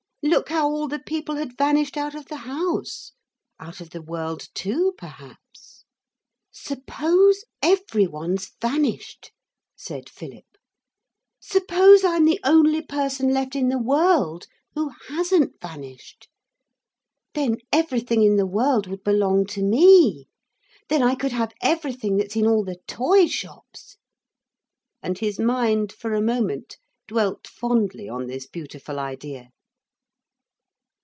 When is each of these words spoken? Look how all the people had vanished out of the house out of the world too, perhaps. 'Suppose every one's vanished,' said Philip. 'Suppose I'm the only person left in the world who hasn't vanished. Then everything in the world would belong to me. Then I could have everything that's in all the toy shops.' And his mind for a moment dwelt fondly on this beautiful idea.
Look 0.23 0.49
how 0.49 0.69
all 0.69 0.87
the 0.87 0.99
people 0.99 1.35
had 1.37 1.57
vanished 1.57 1.97
out 1.97 2.13
of 2.13 2.27
the 2.27 2.35
house 2.37 3.11
out 3.59 3.81
of 3.81 3.89
the 3.89 4.03
world 4.03 4.49
too, 4.53 4.93
perhaps. 4.95 5.83
'Suppose 6.51 7.43
every 7.63 8.05
one's 8.05 8.51
vanished,' 8.61 9.31
said 9.75 10.07
Philip. 10.07 10.45
'Suppose 11.39 12.03
I'm 12.03 12.25
the 12.25 12.39
only 12.45 12.83
person 12.83 13.33
left 13.33 13.55
in 13.55 13.69
the 13.69 13.79
world 13.79 14.45
who 14.75 14.91
hasn't 15.09 15.59
vanished. 15.59 16.29
Then 17.33 17.57
everything 17.73 18.21
in 18.21 18.35
the 18.35 18.45
world 18.47 18.85
would 18.85 19.03
belong 19.03 19.47
to 19.47 19.63
me. 19.63 20.27
Then 20.87 21.01
I 21.01 21.15
could 21.15 21.31
have 21.31 21.51
everything 21.63 22.17
that's 22.17 22.35
in 22.35 22.45
all 22.45 22.63
the 22.63 22.79
toy 22.87 23.25
shops.' 23.25 23.97
And 25.01 25.17
his 25.17 25.39
mind 25.39 25.91
for 25.91 26.13
a 26.13 26.21
moment 26.21 26.77
dwelt 27.07 27.47
fondly 27.47 28.07
on 28.07 28.27
this 28.27 28.45
beautiful 28.45 28.99
idea. 28.99 29.49